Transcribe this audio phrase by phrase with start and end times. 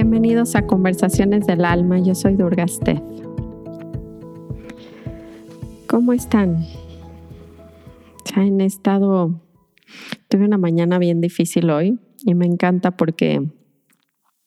[0.00, 3.02] Bienvenidos a Conversaciones del Alma, yo soy Durga Steph.
[5.88, 6.64] ¿Cómo están?
[8.24, 9.40] Ya han estado,
[10.28, 13.44] tuve una mañana bien difícil hoy y me encanta porque,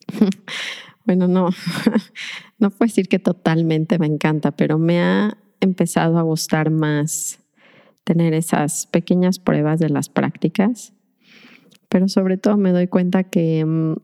[1.05, 1.50] bueno, no,
[2.57, 7.39] no puedo decir que totalmente me encanta, pero me ha empezado a gustar más
[8.05, 10.93] tener esas pequeñas pruebas de las prácticas,
[11.89, 13.96] pero sobre todo me doy cuenta que mm,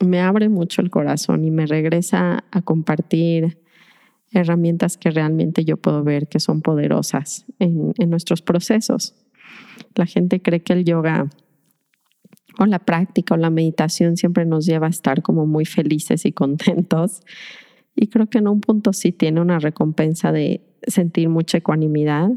[0.00, 3.58] me abre mucho el corazón y me regresa a compartir
[4.32, 9.14] herramientas que realmente yo puedo ver que son poderosas en, en nuestros procesos.
[9.94, 11.30] La gente cree que el yoga
[12.58, 16.32] o la práctica o la meditación siempre nos lleva a estar como muy felices y
[16.32, 17.22] contentos.
[17.96, 22.30] Y creo que en un punto sí tiene una recompensa de sentir mucha ecuanimidad,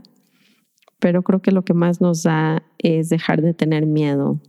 [1.00, 4.40] pero creo que lo que más nos da es dejar de tener miedo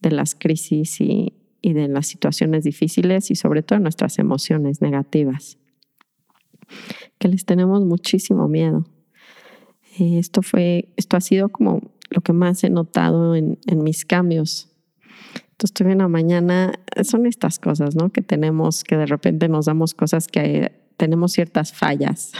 [0.00, 5.58] de las crisis y, y de las situaciones difíciles y sobre todo nuestras emociones negativas,
[7.18, 8.84] que les tenemos muchísimo miedo.
[9.98, 14.04] Eh, esto fue, esto ha sido como lo que más he notado en, en mis
[14.04, 14.68] cambios.
[15.52, 16.72] Entonces tuve una mañana,
[17.04, 18.10] son estas cosas, ¿no?
[18.10, 22.32] Que tenemos, que de repente nos damos cosas que tenemos ciertas fallas,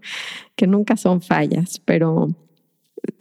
[0.56, 2.28] que nunca son fallas, pero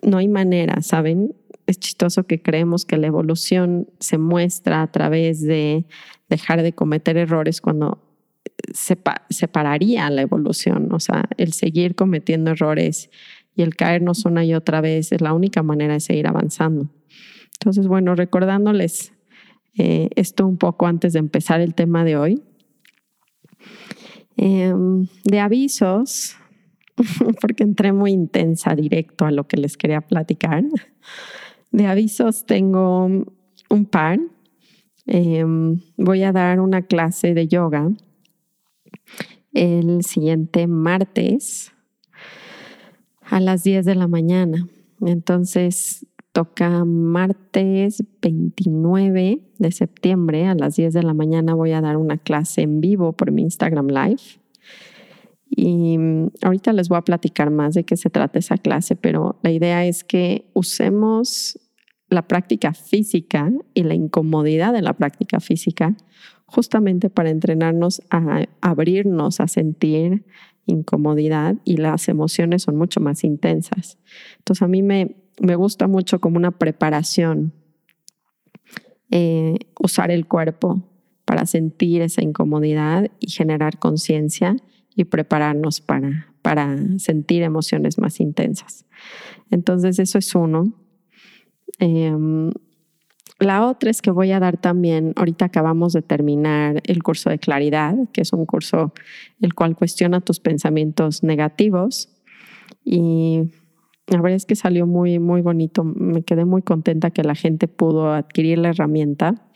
[0.04, 1.36] no hay manera, ¿saben?
[1.68, 5.86] Es chistoso que creemos que la evolución se muestra a través de
[6.30, 8.02] dejar de cometer errores cuando
[8.74, 8.98] se
[9.30, 13.10] separaría la evolución, o sea, el seguir cometiendo errores
[13.56, 16.90] y el caernos una y otra vez es la única manera de seguir avanzando.
[17.60, 19.14] Entonces, bueno, recordándoles
[19.78, 22.44] eh, esto un poco antes de empezar el tema de hoy,
[24.38, 26.36] em, de avisos,
[27.42, 30.64] porque entré muy intensa directo a lo que les quería platicar.
[31.72, 33.06] De avisos tengo
[33.70, 34.20] un par.
[35.06, 37.90] Em, voy a dar una clase de yoga
[39.54, 41.72] el siguiente martes
[43.22, 44.68] a las 10 de la mañana.
[45.02, 51.98] Entonces toca martes 29 de septiembre a las 10 de la mañana voy a dar
[51.98, 54.22] una clase en vivo por mi Instagram Live.
[55.60, 59.40] Y mm, ahorita les voy a platicar más de qué se trata esa clase, pero
[59.42, 61.60] la idea es que usemos
[62.10, 65.98] la práctica física y la incomodidad de la práctica física
[66.46, 70.26] justamente para entrenarnos a abrirnos a sentir
[70.68, 73.98] incomodidad y las emociones son mucho más intensas.
[74.38, 77.52] Entonces a mí me, me gusta mucho como una preparación
[79.10, 80.84] eh, usar el cuerpo
[81.26, 84.56] para sentir esa incomodidad y generar conciencia
[84.98, 88.86] y prepararnos para, para sentir emociones más intensas.
[89.52, 90.74] Entonces, eso es uno.
[91.80, 92.52] Em,
[93.40, 97.38] la otra es que voy a dar también, ahorita acabamos de terminar el curso de
[97.38, 98.94] claridad, que es un curso
[99.40, 102.10] el cual cuestiona tus pensamientos negativos.
[102.84, 103.52] Y
[104.08, 105.84] la verdad es que salió muy, muy bonito.
[105.84, 109.48] Me quedé muy contenta que la gente pudo adquirir la herramienta.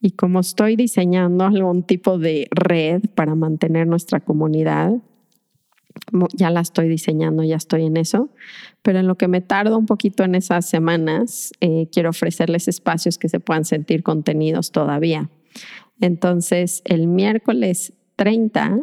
[0.00, 4.94] Y como estoy diseñando algún tipo de red para mantener nuestra comunidad,
[6.32, 8.30] ya la estoy diseñando, ya estoy en eso,
[8.82, 13.18] pero en lo que me tardo un poquito en esas semanas, eh, quiero ofrecerles espacios
[13.18, 15.30] que se puedan sentir contenidos todavía.
[16.00, 18.80] Entonces, el miércoles 30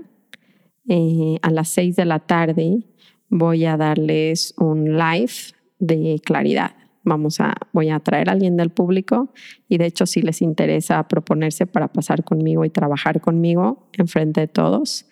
[0.89, 2.83] eh, a las 6 de la tarde
[3.29, 5.33] voy a darles un live
[5.79, 6.75] de claridad
[7.07, 9.33] vamos a, voy a traer a alguien del público
[9.67, 14.41] y de hecho si les interesa proponerse para pasar conmigo y trabajar conmigo en frente
[14.41, 15.07] de todos,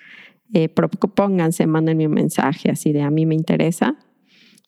[0.53, 3.97] eh, propónganse, mándenme un mensaje así de a mí me interesa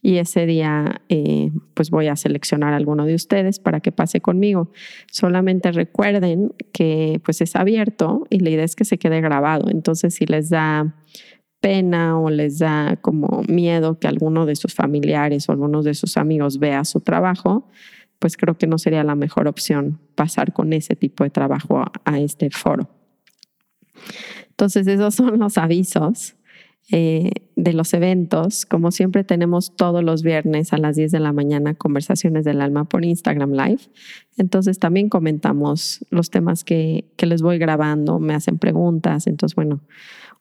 [0.02, 4.22] y ese día eh, pues voy a seleccionar a alguno de ustedes para que pase
[4.22, 4.72] conmigo.
[5.12, 10.16] Solamente recuerden que pues es abierto y la idea es que se quede grabado, entonces
[10.16, 10.96] si les da
[11.60, 16.18] pena o les da como miedo que alguno de sus familiares o algunos de sus
[16.18, 17.68] amigos vea su trabajo,
[18.20, 22.20] pues creo que no sería la mejor opción pasar con ese tipo de trabajo a,
[22.20, 22.90] este foro.
[24.50, 26.36] Entonces, esos son los avisos
[26.92, 28.66] eh, de los eventos.
[28.66, 32.86] Como siempre tenemos todos los viernes a las 10 de la mañana conversaciones del alma
[32.86, 33.82] por Instagram Live.
[34.38, 39.28] Entonces también comentamos los temas que, que les voy grabando, me hacen preguntas.
[39.28, 39.82] Entonces, bueno,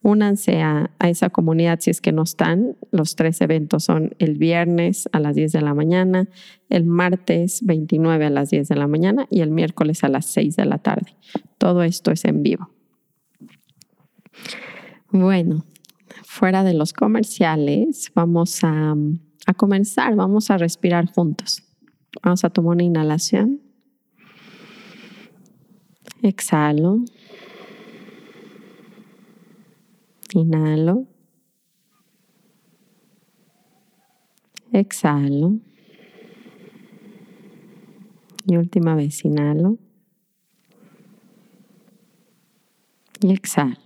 [0.06, 2.76] Únanse a, esa comunidad si es que no están.
[2.92, 6.28] Los tres eventos son el viernes a las 10 de la mañana,
[6.68, 10.54] el martes 29 a las 10 de la mañana y el miércoles a las 6
[10.54, 11.16] de la tarde.
[11.58, 12.70] Todo esto es en vivo.
[15.10, 15.64] Bueno,
[16.22, 18.94] fuera de los comerciales, vamos a,
[19.44, 21.64] a comenzar, vamos a respirar juntos.
[22.22, 23.60] Vamos a tomar una inhalación.
[26.22, 27.00] Exhalo.
[30.36, 31.06] Inhalo.
[34.70, 35.60] Exhalo.
[38.44, 39.78] Y última vez, inhalo.
[43.22, 43.78] Y exhalo.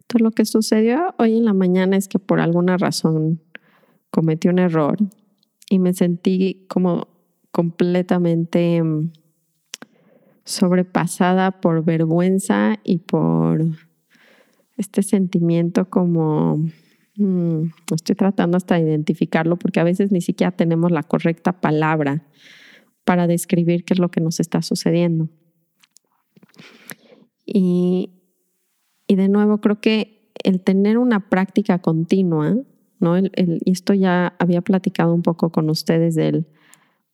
[0.00, 3.40] Entonces, lo que sucedió hoy en la mañana es que por alguna razón
[4.10, 4.96] cometí un error
[5.70, 7.06] y me sentí como
[7.52, 9.21] completamente mm,
[10.44, 13.64] sobrepasada por vergüenza y por
[14.76, 16.56] este sentimiento como,
[17.16, 22.26] mm, estoy tratando hasta de identificarlo porque a veces ni siquiera tenemos la correcta palabra
[23.04, 25.28] para describir qué es lo que nos está sucediendo.
[27.44, 28.10] Y,
[29.06, 32.56] y de nuevo, creo que el tener una práctica continua,
[33.00, 33.16] ¿no?
[33.16, 36.46] El, esto ya había platicado un poco con ustedes del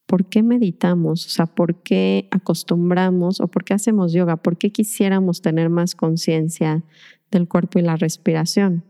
[0.08, 4.72] por qué meditamos, o sea, por qué acostumbramos o por qué hacemos yoga, por qué
[4.72, 6.82] quisiéramos tener más conciencia
[7.30, 8.84] del cuerpo y la respiración.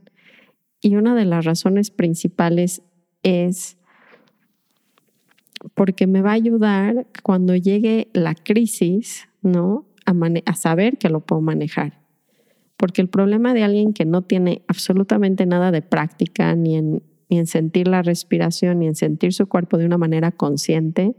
[0.81, 2.83] Y una de las razones principales
[3.25, 3.79] es
[5.75, 9.87] porque me va a ayudar cuando llegue la crisis, ¿no?
[10.07, 10.13] A,
[10.47, 12.01] a, saber que lo puedo manejar.
[12.77, 17.39] Porque el problema de alguien que no tiene absolutamente nada de práctica, ni en, ni
[17.39, 21.15] en sentir la respiración, ni en sentir su cuerpo de una manera consciente,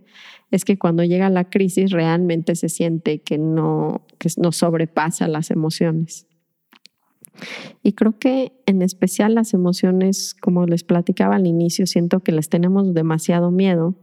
[0.52, 5.52] es que cuando llega la crisis realmente se siente que no, que no sobrepasa las
[5.52, 6.26] emociones.
[7.84, 12.50] Y creo que en especial las emociones, como les platicaba al inicio, siento que les
[12.50, 13.96] tenemos demasiado miedo,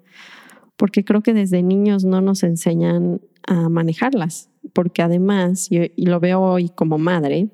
[0.76, 6.40] porque creo que desde niños no nos enseñan a manejarlas, porque además, y lo veo
[6.40, 7.48] hoy como madre,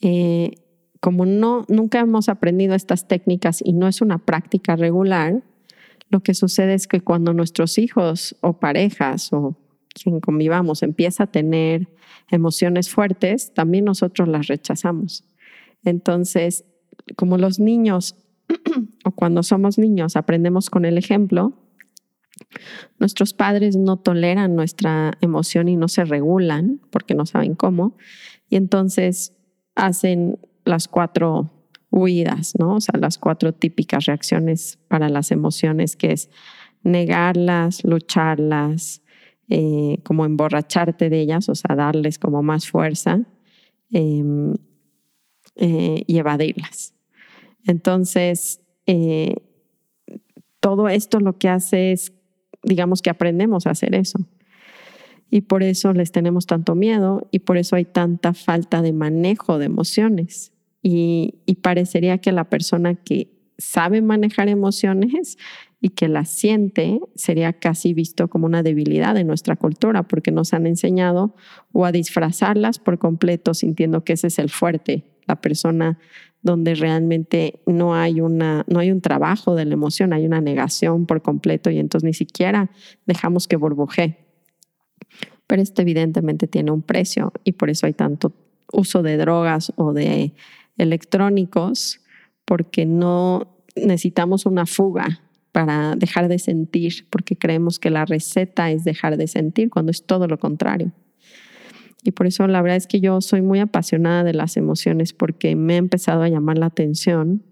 [0.00, 0.50] eh,
[1.06, 5.44] como no, nunca hemos aprendido estas técnicas y no es una práctica regular,
[6.10, 9.56] lo que sucede es que cuando nuestros hijos o parejas o
[9.94, 11.86] quien convivamos empieza a tener
[12.28, 15.22] emociones fuertes, también nosotros las rechazamos.
[15.84, 16.64] Entonces,
[17.14, 18.16] como los niños
[19.04, 21.52] o cuando somos niños aprendemos con el ejemplo,
[22.98, 27.96] nuestros padres no toleran nuestra emoción y no se regulan porque no saben cómo,
[28.50, 29.36] y entonces
[29.76, 31.50] hacen las cuatro
[31.90, 32.76] huidas, ¿no?
[32.76, 36.30] O sea, las cuatro típicas reacciones para las emociones, que es
[36.82, 39.02] negarlas, lucharlas,
[39.48, 43.20] eh, como emborracharte de ellas, o sea, darles como más fuerza
[43.92, 44.54] em,
[45.54, 46.94] eh, y evadirlas.
[47.64, 49.36] Entonces, eh,
[50.60, 52.12] todo esto lo que hace es,
[52.62, 54.18] digamos que aprendemos a hacer eso.
[55.30, 59.58] Y por eso les tenemos tanto miedo y por eso hay tanta falta de manejo
[59.58, 60.52] de emociones.
[60.88, 63.28] Y, parecería que la persona que
[63.58, 65.36] sabe manejar emociones
[65.80, 70.54] y que la siente sería casi visto como una debilidad de nuestra cultura porque nos
[70.54, 71.34] han enseñado
[71.72, 75.98] o a disfrazarlas por completo sintiendo que ese es el fuerte, la persona
[76.42, 81.06] donde realmente no hay una no hay un trabajo de la emoción, hay una negación
[81.06, 82.70] por completo y entonces ni siquiera
[83.06, 84.18] dejamos que burbujee.
[85.48, 88.32] Pero esto evidentemente tiene un precio y por eso hay tanto
[88.72, 90.32] uso de drogas o de
[90.76, 92.00] electrónicos
[92.44, 95.20] porque no necesitamos una fuga
[95.52, 100.04] para dejar de sentir, porque creemos que la receta es dejar de sentir, cuando es
[100.04, 100.92] todo lo contrario.
[102.04, 105.56] Y por eso la verdad es que yo soy muy apasionada de las emociones porque
[105.56, 107.42] me ha empezado a llamar la atención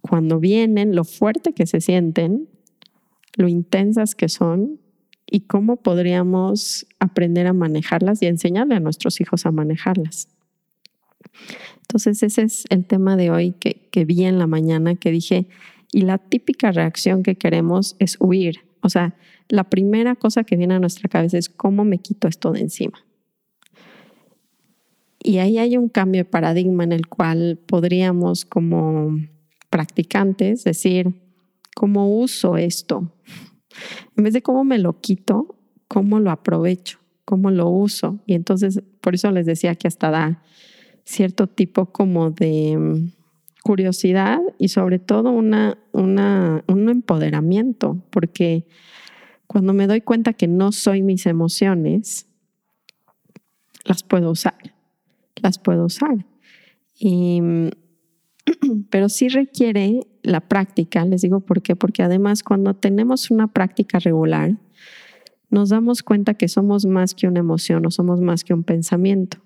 [0.00, 2.48] cuando vienen, lo fuerte que se sienten,
[3.36, 4.80] lo intensas que son
[5.26, 10.28] y cómo podríamos aprender a manejarlas y enseñarle a nuestros hijos a manejarlas.
[11.82, 15.48] Entonces ese es el tema de hoy que, vi en la mañana, que dije,
[15.92, 18.60] y la típica reacción que queremos es huir.
[18.80, 19.16] O sea,
[19.48, 23.04] la primera cosa que viene a nuestra cabeza es cómo me quito esto de encima.
[25.22, 29.18] Y ahí hay un cambio de paradigma en el cual podríamos como
[29.68, 31.12] practicantes decir,
[31.74, 33.12] ¿cómo uso esto?
[34.16, 35.56] En vez de cómo me lo quito,
[35.88, 36.98] ¿cómo lo aprovecho?
[37.24, 38.20] ¿Cómo lo uso?
[38.26, 40.42] Y entonces, por eso les decía que hasta da
[41.10, 43.10] cierto tipo como de
[43.62, 48.66] curiosidad y sobre todo una, una, un empoderamiento, porque
[49.46, 52.26] cuando me doy cuenta que no soy mis emociones,
[53.84, 54.74] las puedo usar,
[55.36, 56.24] las puedo usar.
[56.98, 57.40] Y,
[58.90, 63.98] pero sí requiere la práctica, les digo por qué, porque además cuando tenemos una práctica
[63.98, 64.56] regular,
[65.50, 69.38] nos damos cuenta que somos más que una emoción o somos más que un pensamiento.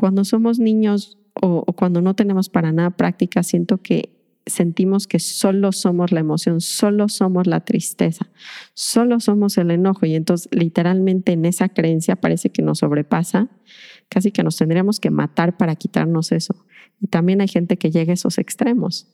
[0.00, 5.72] Cuando somos niños o, cuando no tenemos para nada práctica, siento que sentimos que solo
[5.72, 8.30] somos la emoción, solo somos la tristeza,
[8.72, 13.50] solo somos el enojo y entonces literalmente en esa creencia parece que nos sobrepasa,
[14.08, 16.64] casi que nos tendríamos que matar para quitarnos eso.
[16.98, 19.06] Y también hay gente que llega a esos extremos,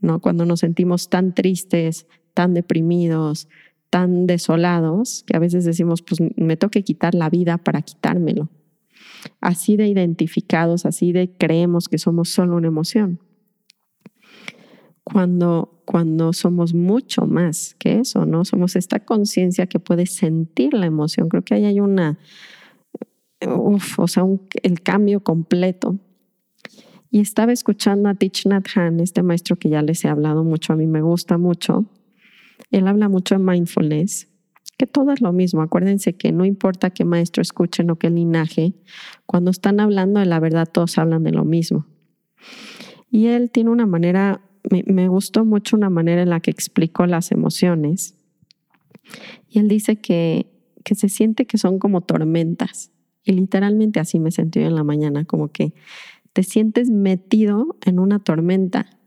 [0.00, 0.20] ¿no?
[0.20, 3.48] Cuando nos sentimos tan tristes, tan deprimidos,
[3.88, 8.50] tan desolados, que a veces decimos, pues me toque quitar la vida para quitármelo.
[9.40, 13.20] Así de identificados, así de creemos que somos solo una emoción
[15.06, 18.44] cuando, cuando somos mucho más que eso, ¿no?
[18.44, 21.28] Somos esta conciencia que puede sentir la emoción.
[21.28, 22.18] Creo que ahí hay una,
[23.46, 24.24] uf, o sea,
[24.64, 26.00] el cambio completo.
[27.08, 30.72] Y estaba escuchando a Thich Nhat Hanh, este maestro que ya les he hablado mucho,
[30.72, 31.84] a mí me gusta mucho.
[32.72, 34.28] Él habla mucho de mindfulness,
[34.76, 35.62] que todo es lo mismo.
[35.62, 38.74] Acuérdense que no importa qué maestro escuchen o qué linaje,
[39.24, 41.86] cuando están hablando de la verdad, todos hablan de lo mismo.
[43.10, 47.32] Y él tiene una manera me, gustó mucho una manera en la que explicó las
[47.32, 48.14] emociones.
[49.48, 50.46] Y él dice que,
[50.84, 52.90] que se siente que son como tormentas.
[53.22, 55.74] Y literalmente así me sentí en la mañana, como que
[56.32, 58.98] te sientes metido en una tormenta.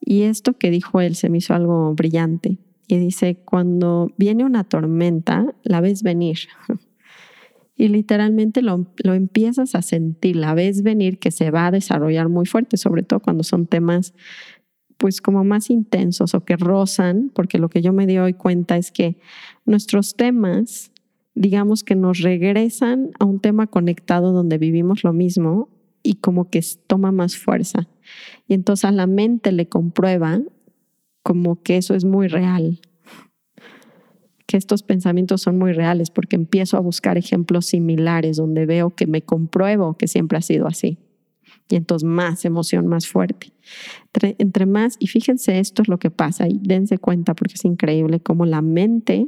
[0.00, 2.58] Y esto que dijo él se me hizo algo brillante.
[2.86, 6.38] Y dice, cuando viene una tormenta, la ves venir.
[7.78, 12.30] Y literalmente lo, lo, empiezas a sentir, la ves venir que se va a desarrollar
[12.30, 14.14] muy fuerte, sobre todo cuando son temas
[14.96, 18.90] pues como más intensos o que rozan, porque lo que yo me doy cuenta es
[18.90, 19.18] que
[19.64, 20.92] nuestros temas,
[21.34, 25.68] digamos que nos regresan a un tema conectado donde vivimos lo mismo
[26.02, 27.88] y como que toma más fuerza.
[28.48, 30.40] Y entonces a la mente le comprueba
[31.26, 32.78] como que eso es muy real,
[34.46, 39.08] que estos pensamientos son muy reales porque empiezo a buscar ejemplos similares donde veo que
[39.08, 40.98] me compruebo que siempre ha sido así
[41.68, 43.52] y entonces más emoción, más fuerte.
[44.38, 48.20] Entre, más, y fíjense, esto es lo que pasa y dense cuenta porque es increíble
[48.20, 49.26] cómo la mente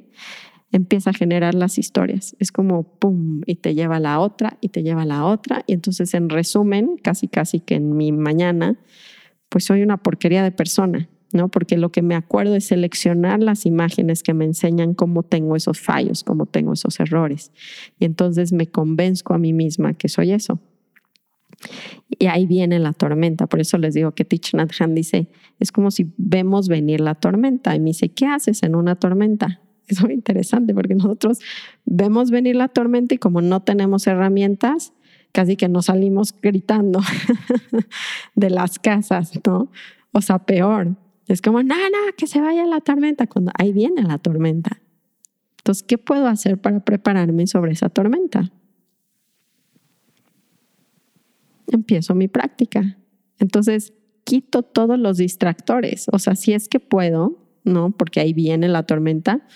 [0.70, 2.36] empieza a generar las historias.
[2.38, 5.64] Es como pum, y te lleva a la otra, y te lleva a la otra.
[5.66, 8.78] Y entonces, en resumen, casi, casi que en mi mañana,
[9.48, 11.48] pues soy una porquería de persona, ¿no?
[11.48, 15.80] Porque lo que me acuerdo es seleccionar las imágenes que me enseñan cómo tengo esos
[15.80, 17.52] fallos, cómo tengo esos errores.
[17.98, 20.60] Y entonces me convenzco a mí misma que soy eso.
[22.18, 23.46] Y ahí viene la tormenta.
[23.46, 27.14] Por eso les digo que Thich Nhat Hanh dice, es como si vemos venir la
[27.14, 27.74] tormenta.
[27.74, 29.60] Y me dice, ¿qué haces en una tormenta?
[29.88, 31.38] Es muy interesante porque nosotros
[31.86, 34.92] vemos venir la tormenta y como no tenemos herramientas,
[35.32, 37.00] casi que nos salimos gritando
[38.34, 39.70] de las casas, ¿no?
[40.12, 40.94] O sea, peor.
[41.28, 44.80] Es como, no, no, que se vaya la tormenta, cuando ahí viene la tormenta.
[45.58, 48.50] Entonces, ¿qué puedo hacer para prepararme sobre esa tormenta?
[51.70, 52.98] empiezo mi práctica.
[53.38, 53.92] Entonces,
[54.24, 56.06] quito todos los distractores.
[56.12, 57.90] O sea, si es que puedo, ¿no?
[57.90, 59.46] Porque ahí viene la tormenta,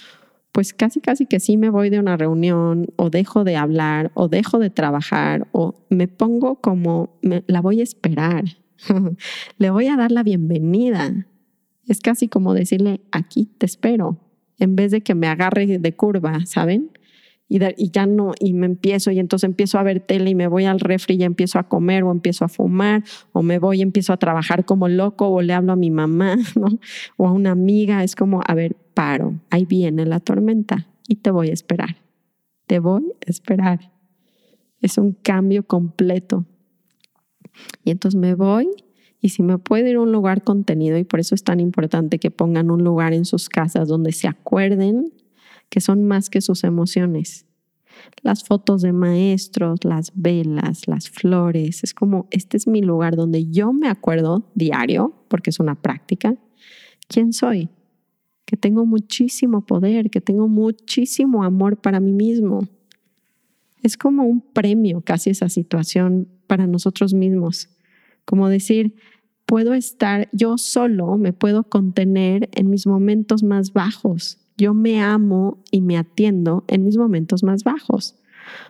[0.52, 4.28] pues casi, casi que sí me voy de una reunión o dejo de hablar o
[4.28, 8.44] dejo de trabajar o me pongo como, la voy a esperar.
[9.58, 11.26] Le voy a dar la bienvenida.
[11.86, 14.18] Es casi como decirle, aquí te espero,
[14.58, 16.90] en vez de que me agarre de curva, ¿saben?
[17.76, 20.64] y, ya no, y me empiezo, y entonces empiezo a ver tele y me voy
[20.64, 24.14] al refri y empiezo a comer o empiezo a fumar o me voy y empiezo
[24.14, 26.78] a trabajar como loco o le hablo a mi mamá ¿no?
[27.18, 28.04] o a una amiga.
[28.04, 31.96] Es como, a ver, paro, ahí viene la tormenta y te voy a esperar.
[32.66, 33.92] Te voy a esperar.
[34.80, 36.46] Es un cambio completo.
[37.84, 38.70] Y entonces me voy
[39.22, 42.18] y si me puedo ir a un lugar contenido, y por eso es tan importante
[42.18, 45.12] que pongan un lugar en sus casas donde se acuerden
[45.70, 47.46] que son más que sus emociones.
[48.22, 53.48] Las fotos de maestros, las velas, las flores, es como, este es mi lugar donde
[53.48, 56.34] yo me acuerdo diario, porque es una práctica,
[57.06, 57.68] quién soy,
[58.44, 62.66] que tengo muchísimo poder, que tengo muchísimo amor para mí mismo.
[63.84, 67.68] Es como un premio casi esa situación para nosotros mismos,
[68.24, 68.94] como decir,
[69.46, 75.62] puedo estar yo solo, me puedo contener en mis momentos más bajos, yo me amo
[75.70, 78.16] y me atiendo en mis momentos más bajos.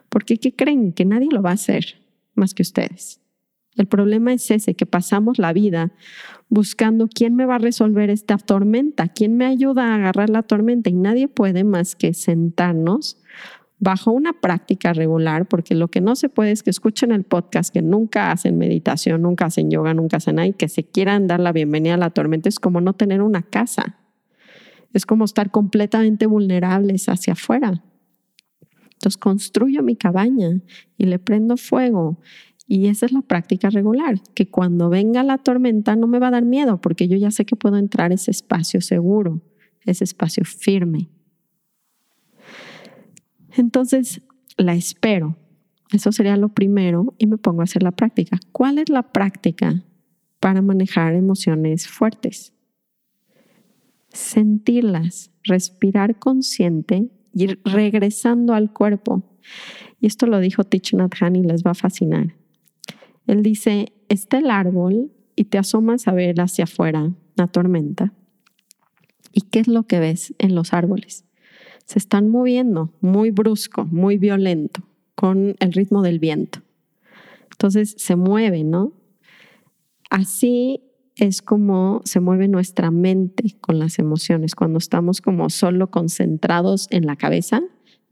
[0.08, 0.92] Porque ¿qué creen?
[0.92, 1.96] Que nadie lo va a hacer
[2.34, 3.20] más que ustedes.
[3.76, 5.92] El problema es ese, que pasamos la vida
[6.48, 10.90] buscando quién me va a resolver esta tormenta, quién me ayuda a agarrar la tormenta
[10.90, 13.18] y nadie puede más que sentarnos
[13.82, 17.74] bajo una práctica regular, porque lo que no se puede es que escuchen el podcast,
[17.74, 21.50] que nunca hacen meditación, nunca hacen yoga, nunca hacen nada que se quieran dar la
[21.50, 22.48] bienvenida a la tormenta.
[22.48, 23.98] Es como no tener una casa.
[24.92, 27.82] Es como estar completamente vulnerables hacia afuera.
[28.92, 30.60] Entonces construyo mi cabaña
[30.96, 32.20] y le prendo fuego
[32.68, 36.30] Y esa es la práctica regular, que cuando venga la tormenta no me va a
[36.30, 39.42] dar miedo porque yo ya sé que puedo entrar a ese espacio seguro,
[39.84, 41.08] ese espacio firme.
[43.56, 44.22] Entonces,
[44.56, 45.36] la espero.
[45.92, 48.38] Eso sería lo primero y me pongo a hacer la práctica.
[48.50, 49.84] ¿Cuál es la práctica
[50.40, 52.54] para manejar emociones fuertes?
[54.08, 59.22] Sentirlas, respirar consciente y regresando al cuerpo.
[60.00, 62.34] Y esto lo dijo Thich Nhat y les va a fascinar.
[63.26, 68.12] Él dice, está el árbol y te asomas a ver hacia afuera la tormenta.
[69.32, 71.24] ¿Y qué es lo que ves en los árboles?
[71.84, 74.82] Se están moviendo muy brusco, muy violento,
[75.14, 76.60] con el ritmo del viento.
[77.50, 78.92] Entonces se mueve, ¿no?
[80.10, 80.82] Así
[81.16, 84.54] es como se mueve nuestra mente con las emociones.
[84.54, 87.62] Cuando estamos como solo concentrados en la cabeza,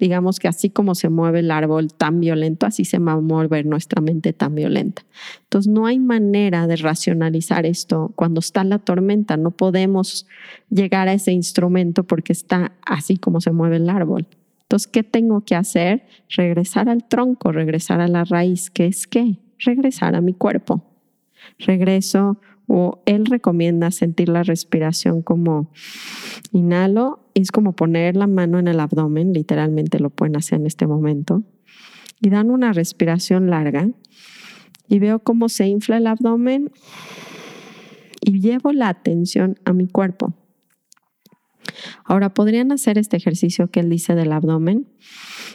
[0.00, 3.66] digamos que así como se mueve el árbol tan violento, así se va a mover
[3.66, 5.02] nuestra mente tan violenta.
[5.45, 9.37] Entonces no hay manera de racionalizar esto cuando está la tormenta.
[9.37, 10.26] No podemos
[10.71, 14.26] llegar a ese instrumento porque está así como se mueve el árbol.
[14.62, 16.07] Entonces, ¿qué tengo que hacer?
[16.28, 18.71] Regresar al tronco, regresar a la raíz.
[18.71, 19.38] ¿Qué es qué?
[19.59, 20.83] Regresar a mi cuerpo.
[21.59, 22.38] Regreso
[22.69, 25.73] o él recomienda sentir la respiración como
[26.52, 30.87] inhalo, es como poner la mano en el abdomen, literalmente lo pueden hacer en este
[30.87, 31.42] momento,
[32.20, 33.88] y dan una respiración larga
[34.88, 36.70] y veo cómo se infla el abdomen
[38.20, 40.35] y llevo la atención a mi cuerpo.
[42.04, 44.88] Ahora, podrían hacer este ejercicio que él dice del abdomen.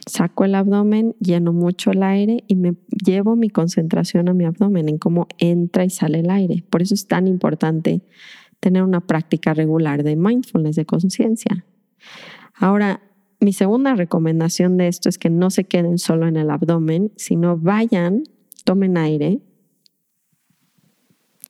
[0.07, 2.75] Saco el abdomen, lleno mucho el aire y me
[3.05, 6.63] llevo mi concentración a mi abdomen, en cómo entra y sale el aire.
[6.69, 8.01] Por eso es tan importante
[8.59, 11.65] tener una práctica regular de mindfulness, de conciencia.
[12.53, 13.01] Ahora,
[13.39, 17.57] mi segunda recomendación de esto es que no se queden solo en el abdomen, sino
[17.57, 18.23] vayan,
[18.63, 19.41] tomen aire,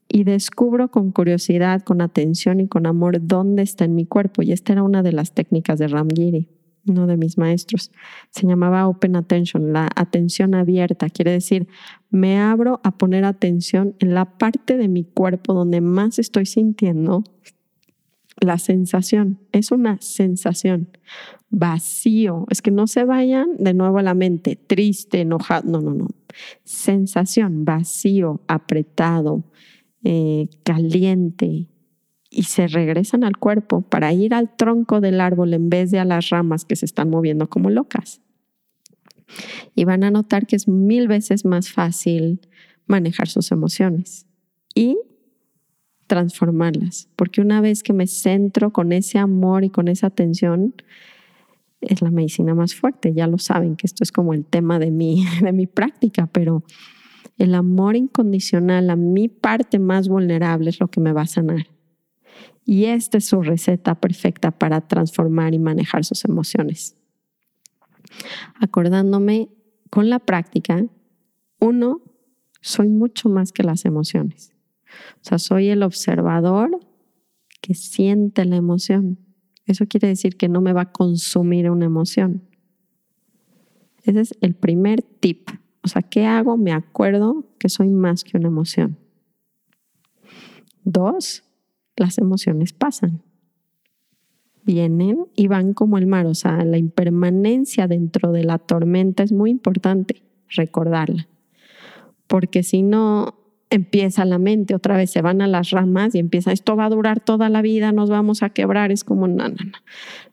[0.08, 4.44] y descubro con curiosidad, con atención y con amor dónde está en mi cuerpo.
[4.44, 6.48] Y esta era una de las técnicas de Ramgiri,
[6.88, 7.92] uno de mis maestros.
[8.30, 11.10] Se llamaba Open Attention, la atención abierta.
[11.10, 11.68] Quiere decir,
[12.10, 17.24] me abro a poner atención en la parte de mi cuerpo donde más estoy sintiendo
[18.38, 19.40] la sensación.
[19.52, 20.90] Es una sensación
[21.50, 22.46] vacío.
[22.50, 25.70] Es que no se vayan de nuevo a la mente, triste, enojado.
[25.70, 26.08] No, no, no.
[26.64, 29.46] Sensación, vacío, apretado
[30.04, 31.70] eh, caliente
[32.30, 36.06] y se regresan al cuerpo para ir al tronco del árbol en vez de a
[36.06, 38.22] las ramas que se están moviendo como locas.
[39.74, 42.42] Y van a notar que es mil veces más fácil
[42.86, 44.28] manejar sus emociones
[44.76, 44.98] y
[46.08, 50.74] transformarlas, porque una vez que me centro con ese amor y con esa atención,
[51.82, 53.14] es la medicina más fuerte.
[53.14, 56.64] Ya lo saben que esto es como el tema de mi, de mi práctica, pero
[57.38, 61.68] el amor incondicional a mi parte más vulnerable es lo que me va a sanar.
[62.66, 66.96] Y esta es su receta perfecta para transformar y manejar sus emociones.
[68.60, 69.50] Acordándome
[69.90, 70.86] con la práctica,
[71.60, 72.02] uno,
[72.62, 74.55] soy mucho más que las emociones.
[75.16, 76.80] O sea, soy el observador
[77.62, 79.20] que siente la emoción.
[79.66, 82.44] Eso quiere decir que no me va a consumir una emoción.
[84.04, 85.50] Ese es el primer tip
[85.86, 86.58] o sea, ¿qué hago?
[86.58, 88.98] Me acuerdo que soy más que una emoción.
[90.84, 91.44] Dos,
[91.96, 93.22] las emociones pasan.
[94.64, 96.26] Vienen y van como el mar.
[96.26, 101.28] O sea, la impermanencia dentro de la tormenta es muy importante recordarla.
[102.26, 103.36] Porque si no,
[103.70, 106.90] empieza la mente, otra vez se van a las ramas y empieza, esto va a
[106.90, 109.78] durar toda la vida, nos vamos a quebrar, es como, no, no, no.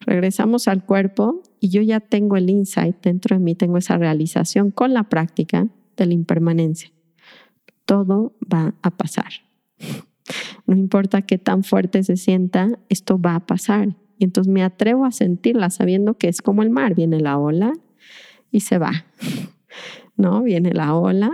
[0.01, 4.71] Regresamos al cuerpo y yo ya tengo el insight dentro de mí, tengo esa realización
[4.71, 6.91] con la práctica de la impermanencia.
[7.85, 9.33] Todo va a pasar.
[10.67, 13.97] No importa qué tan fuerte se sienta, esto va a pasar.
[14.19, 17.73] Y entonces me atrevo a sentirla sabiendo que es como el mar, viene la ola
[18.51, 19.07] y se va.
[20.17, 20.43] ¿No?
[20.43, 21.33] Viene la ola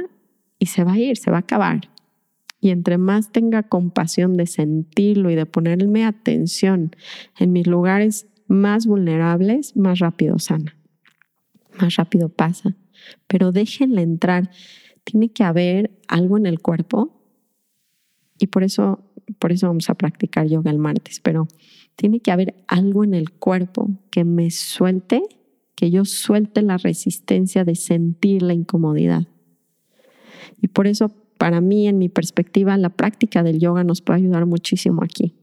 [0.59, 1.91] y se va a ir, se va a acabar.
[2.61, 6.95] Y entre más tenga compasión de sentirlo y de ponerme atención
[7.39, 10.77] en mis lugares más vulnerables, más rápido sana,
[11.81, 12.75] más rápido pasa.
[13.27, 14.51] Pero déjenle entrar.
[15.05, 17.19] Tiene que haber algo en el cuerpo
[18.39, 19.05] y por eso,
[19.39, 21.49] por eso vamos a practicar yoga el martes, pero
[21.97, 25.23] tiene que haber algo en el cuerpo que me suelte,
[25.75, 29.27] que yo suelte la resistencia de sentir la incomodidad.
[30.61, 34.47] Y por eso, para mí, en mi perspectiva, la práctica del yoga nos puede ayudar
[34.47, 35.35] muchísimo aquí.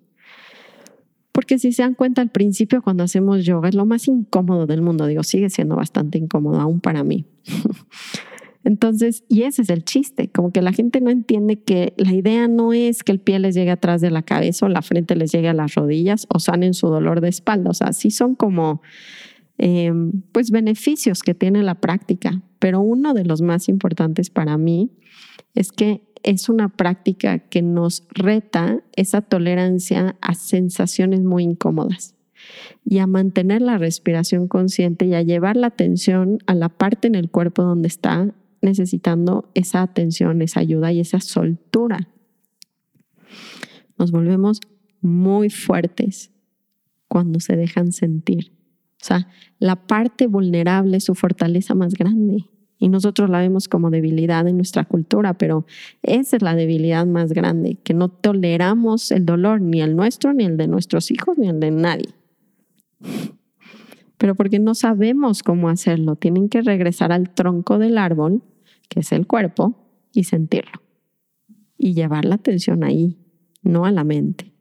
[1.35, 4.81] Porque si se dan cuenta, al principio cuando hacemos yoga es lo más incómodo del
[4.81, 5.05] mundo.
[5.05, 7.25] Digo, sigue siendo bastante incómodo aún para mí.
[8.63, 12.47] Entonces, y ese es el chiste, como que la gente no entiende que la idea
[12.47, 15.31] no es que el pie les llegue atrás de la cabeza o la frente les
[15.31, 17.69] llegue a las rodillas o sanen su dolor de espalda.
[17.69, 18.81] O sea, sí son como,
[19.57, 19.91] eh,
[20.31, 22.41] pues, beneficios que tiene la práctica.
[22.65, 24.89] Pero uno de los más importantes para mí
[25.53, 32.15] es que es una práctica que nos reta esa tolerancia a sensaciones muy incómodas
[32.83, 37.13] y a mantener la respiración consciente y a llevar la atención a la parte en
[37.13, 42.09] el cuerpo donde está necesitando esa atención, esa ayuda y esa soltura.
[43.99, 44.59] Nos volvemos
[45.01, 46.31] muy fuertes
[47.07, 48.53] cuando se dejan sentir.
[48.99, 49.27] O sea,
[49.59, 52.45] la parte vulnerable es su fortaleza más grande.
[52.77, 55.65] Y nosotros la vemos como debilidad en nuestra cultura, pero
[56.03, 60.43] esa es la debilidad más grande, que no toleramos el dolor, ni el nuestro, ni
[60.45, 62.09] el de nuestros hijos, ni el de nadie.
[64.17, 68.43] Pero porque no sabemos cómo hacerlo, tienen que regresar al tronco del árbol,
[68.89, 69.75] que es el cuerpo,
[70.13, 70.81] y sentirlo.
[71.77, 73.17] Y llevar la atención ahí,
[73.61, 74.53] no a la mente.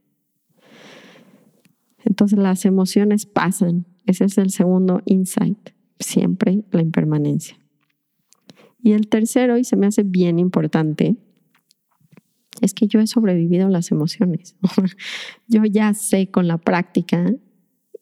[2.04, 3.86] Entonces las emociones pasan.
[4.06, 7.56] Ese es el segundo insight, siempre la impermanencia.
[8.84, 11.16] Y el tercero, y se me hace bien importante,
[12.60, 14.56] es que yo he sobrevivido las emociones.
[15.48, 17.34] yo ya sé con la práctica,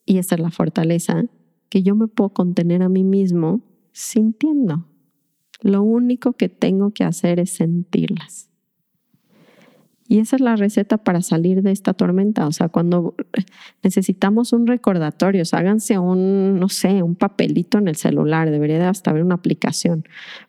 [0.05, 1.23] y esa es la fortaleza,
[1.69, 4.89] que yo me puedo contener a mí mismo sintiendo.
[5.61, 8.51] Lo único que tengo que hacer es sentirlas.
[10.13, 12.47] Y esa es la receta para salir de esta tormenta.
[12.47, 13.15] O sea, cuando
[13.83, 19.11] necesitamos un recordatorio, háganse un, no sé, un papelito en el celular, debería de hasta
[19.11, 20.05] haber una aplicación.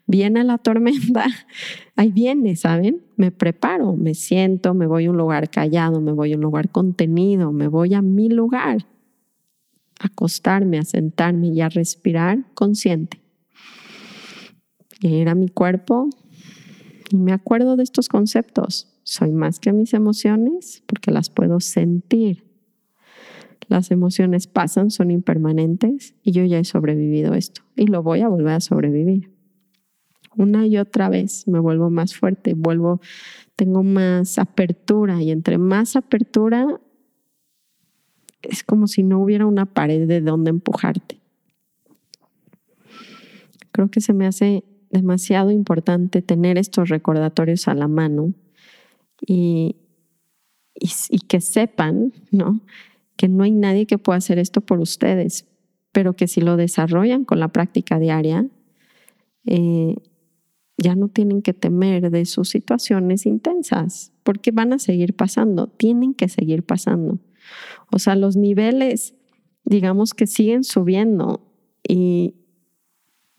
[0.06, 1.28] Viene la tormenta,
[1.95, 3.04] ahí viene, ¿saben?
[3.15, 6.69] Me preparo, me siento, me voy a un lugar callado, me voy a un lugar
[6.69, 8.86] contenido, me voy a mi lugar,
[9.97, 13.21] acostarme, a sentarme y a respirar consciente.
[14.99, 16.10] Y ir mi cuerpo
[17.10, 22.45] y me acuerdo de estos conceptos soy más que mis emociones porque las puedo sentir.
[23.67, 28.28] Las emociones pasan, son impermanentes y yo ya he sobrevivido esto y lo voy a
[28.28, 29.32] volver a sobrevivir.
[30.36, 33.02] Una y otra vez me vuelvo más fuerte, vuelvo,
[33.56, 36.82] tengo más apertura y entre más apertura
[38.41, 41.21] es como si no hubiera una pared de donde empujarte.
[43.71, 48.34] Creo que se me hace demasiado importante tener estos recordatorios a la mano
[49.21, 49.76] y,
[51.28, 52.62] que sepan, ¿no?
[53.15, 55.47] Que no hay nadie que pueda hacer esto por ustedes,
[55.91, 58.47] pero que si lo desarrollan con la práctica diaria,
[59.45, 59.95] eh,
[60.78, 66.13] ya no tienen que temer de sus situaciones intensas, porque van a seguir pasando, tienen
[66.13, 67.19] que seguir pasando.
[67.91, 69.13] O sea, los niveles,
[69.63, 71.47] digamos que siguen subiendo
[71.88, 72.34] y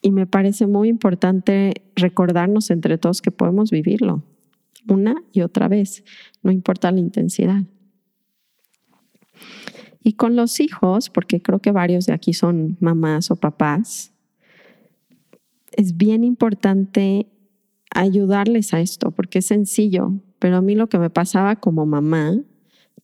[0.03, 4.23] me parece muy importante recordarnos entre todos que podemos vivirlo
[4.89, 6.05] una y otra vez,
[6.43, 7.63] no importa la intensidad.
[10.03, 14.13] Y con los hijos, porque creo que varios de aquí son mamás o papás,
[15.73, 17.27] es bien importante
[17.91, 22.37] ayudarles a esto, porque es sencillo, pero a mí lo que me pasaba como mamá,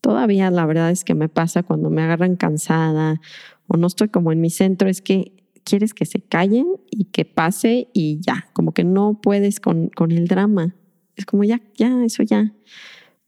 [0.01, 3.21] todavía la verdad es que me pasa cuando me agarran cansada
[3.67, 5.33] o no estoy como en mi centro, es que
[5.65, 10.11] quieres que se callen y que pase y ya, como que no puedes con, con
[10.11, 10.75] el drama.
[11.17, 12.53] Es como ya, ya, eso ya.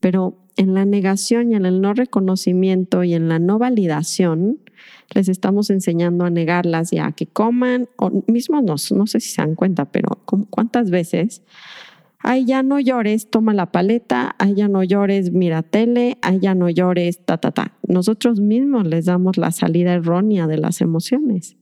[0.01, 4.59] Pero en la negación y en el no reconocimiento y en la no validación,
[5.15, 9.31] les estamos enseñando a negarlas y a que coman, o mismo no, no sé si
[9.31, 10.09] se dan cuenta, pero
[10.51, 11.43] ¿cuántas veces?
[12.19, 16.55] Ay, ya no llores, toma la paleta, ay, ya no llores, mira tele, ay, ya
[16.55, 17.73] no llores, ta, ta, ta.
[17.87, 21.57] Nosotros mismos les damos la salida errónea de las emociones.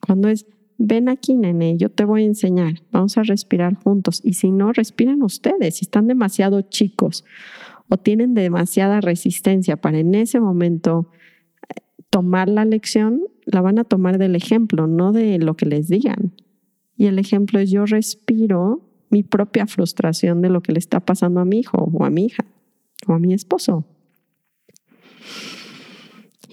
[0.00, 0.46] Cuando es,
[0.78, 4.20] ven aquí, nene, yo te voy a enseñar, vamos a respirar juntos.
[4.24, 7.24] Y si no, respiren ustedes, si están demasiado chicos
[7.88, 11.10] o tienen demasiada resistencia para en ese momento
[11.68, 15.88] eh, tomar la lección, la van a tomar del ejemplo, no de lo que les
[15.88, 16.32] digan.
[16.96, 21.40] Y el ejemplo es yo respiro mi propia frustración de lo que le está pasando
[21.40, 22.44] a mi hijo o a mi hija
[23.06, 23.86] o a mi esposo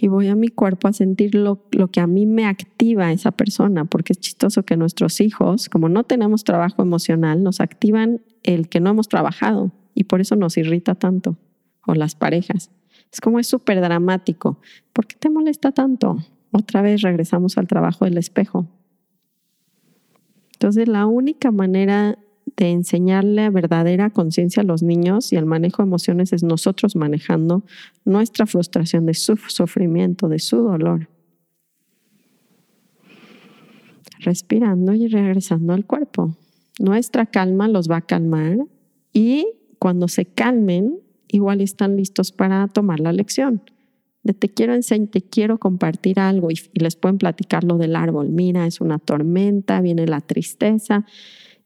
[0.01, 3.85] y voy a mi cuerpo a sentir lo, que a mí me activa esa persona,
[3.85, 8.79] porque es chistoso que nuestros hijos, como no tenemos trabajo emocional, nos activan el que
[8.79, 11.37] no hemos trabajado y por eso nos irrita tanto,
[11.85, 12.71] o las parejas.
[13.13, 14.59] Es como es súper dramático.
[14.91, 16.17] ¿Por qué te molesta tanto?
[16.49, 18.65] Otra vez regresamos al trabajo del espejo.
[20.53, 22.17] Entonces, la única manera
[22.57, 27.63] de enseñarle verdadera conciencia a los niños y el manejo de emociones es nosotros manejando
[28.05, 31.09] nuestra frustración de su sufrimiento, de su dolor.
[34.19, 36.37] Respirando y regresando al cuerpo.
[36.79, 38.57] Nuestra calma los va a calmar
[39.13, 39.47] y
[39.79, 43.63] cuando se calmen, igual están listos para tomar la lección.
[44.23, 48.29] De te quiero enseñar, te quiero compartir algo y, les pueden platicar lo del árbol.
[48.29, 51.05] Mira, es una tormenta, viene la tristeza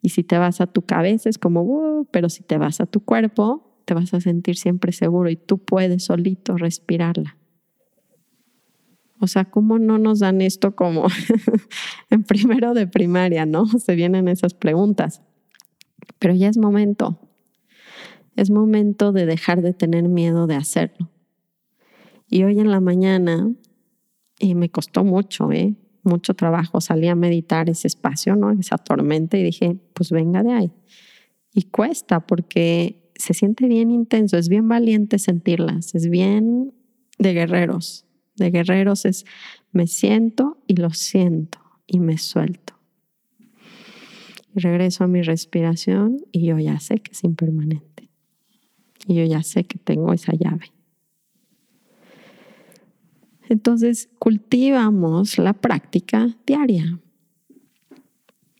[0.05, 2.85] y si te vas a tu cabeza es como, uh", pero si te vas a
[2.85, 7.37] tu cuerpo, te vas a sentir siempre seguro y tú puedes solito respirarla.
[9.19, 11.07] O sea, ¿cómo no nos dan esto como
[12.11, 13.65] en primero de primaria, no?
[13.79, 15.23] Se vienen esas preguntas.
[16.19, 17.19] Pero ya es momento.
[18.35, 21.09] Es momento de dejar de tener miedo de hacerlo.
[22.29, 23.51] Y hoy en la mañana,
[24.37, 25.73] y me costó mucho, ¿eh?
[26.05, 28.51] Mucho trabajo, salí a meditar ese espacio, ¿no?
[28.51, 30.71] esa tormenta y dije, pues venga de ahí.
[31.53, 36.73] Y cuesta porque se siente bien intenso, es bien valiente sentirlas, es bien
[37.17, 38.05] de guerreros.
[38.35, 39.25] De guerreros es
[39.71, 42.73] me siento y lo siento y me suelto.
[44.53, 48.09] Regreso a mi respiración y yo ya sé que es impermanente.
[49.07, 50.74] Y yo ya sé que tengo esa llave.
[53.49, 56.99] Entonces cultivamos la práctica diaria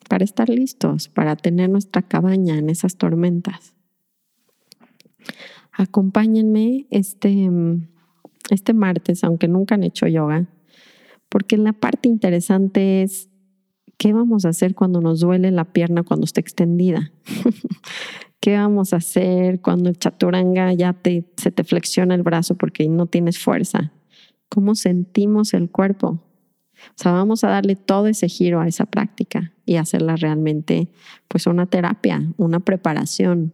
[0.10, 3.74] para estar listos, para tener nuestra cabaña en esas tormentas.
[5.72, 7.50] Acompáñenme este,
[8.50, 10.48] este martes, aunque nunca han hecho yoga,
[11.30, 13.30] porque la parte interesante es
[13.98, 17.12] qué vamos a hacer cuando nos duele la pierna cuando está extendida.
[18.40, 22.88] ¿Qué vamos a hacer cuando el chaturanga ya te, se te flexiona el brazo porque
[22.88, 23.92] no tienes fuerza?
[24.56, 26.08] Cómo sentimos el cuerpo.
[26.08, 30.88] O sea, vamos a darle todo ese giro a esa práctica y hacerla realmente
[31.28, 33.54] pues una terapia, una preparación,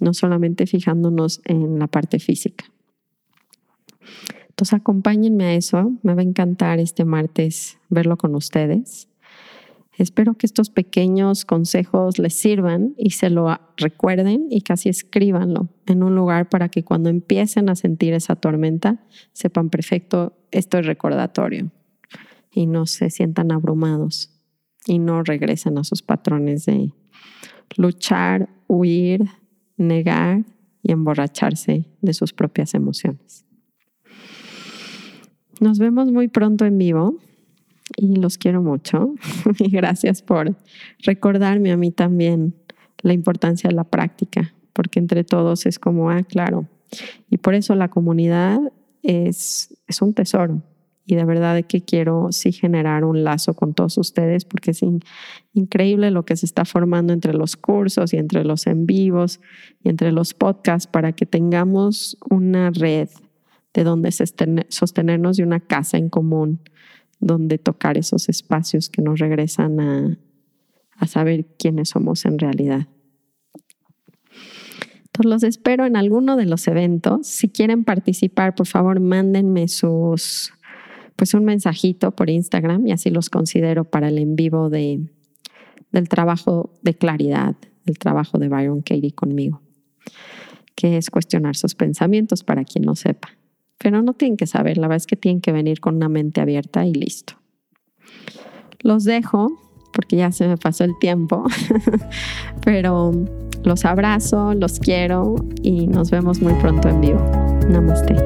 [0.00, 2.64] no solamente fijándonos en la parte física.
[4.48, 9.08] Entonces acompáñenme a eso, me va a encantar este martes verlo con ustedes.
[9.96, 16.02] Espero que estos pequeños consejos les sirvan y se lo recuerden y casi escríbanlo en
[16.02, 21.70] un lugar para que cuando empiecen a sentir esa tormenta sepan perfecto, esto es recordatorio
[22.50, 24.30] y no se sientan abrumados
[24.86, 26.92] y no regresen a sus patrones de
[27.76, 29.24] luchar, huir,
[29.76, 30.44] negar
[30.82, 33.44] y emborracharse de sus propias emociones.
[35.60, 37.18] Nos vemos muy pronto en vivo
[37.96, 39.14] y los quiero mucho.
[39.58, 40.56] y gracias por
[41.00, 42.54] recordarme a mí también
[43.02, 46.68] la importancia de la práctica, porque entre todos es como, ah, claro.
[47.30, 48.60] Y por eso la comunidad
[49.02, 50.62] es, es un tesoro.
[51.06, 54.80] Y de verdad que quiero sí generar un lazo con todos ustedes porque es
[55.52, 59.40] increíble lo que se está formando entre los cursos y entre los en vivos
[59.82, 63.10] y entre los podcasts para que tengamos una red
[63.74, 66.60] de donde sostenernos y una casa en común
[67.24, 70.18] donde tocar esos espacios que nos regresan a,
[71.06, 72.86] saber quiénes somos en realidad.
[75.06, 77.26] Entonces los espero en alguno de los eventos.
[77.26, 80.52] Si quieren participar, por favor, mándenme sus,
[81.14, 85.10] pues un mensajito por Instagram y así los considero para el en vivo de,
[85.92, 89.60] del trabajo de claridad, el trabajo de Byron Katie conmigo,
[90.74, 93.36] que es cuestionar sus pensamientos para quien no sepa
[93.78, 96.40] pero no tienen que saber, la verdad es que tienen que venir con una mente
[96.40, 97.34] abierta y listo.
[98.80, 99.48] Los dejo
[99.92, 101.44] porque ya se me pasó el tiempo,
[102.64, 103.12] pero
[103.62, 107.20] los abrazo, los quiero y nos vemos muy pronto en vivo.
[107.68, 108.16] Namaste.